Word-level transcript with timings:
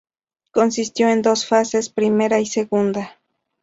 Consistió 0.51 1.09
en 1.09 1.21
dos 1.21 1.45
fases: 1.45 1.89
Primera 1.91 2.39
y 2.39 2.47
Segunda. 2.47 3.19